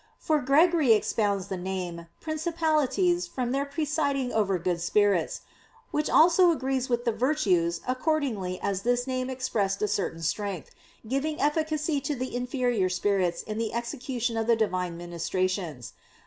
[0.17, 5.41] For Gregory expounds the name "Principalities" from their "presiding over good spirits,"
[5.91, 10.71] which also agrees with the "Virtues" accordingly as this name expressed a certain strength,
[11.07, 15.93] giving efficacy to the inferior spirits in the execution of the Divine ministrations.